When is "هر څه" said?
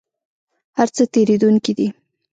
0.77-1.03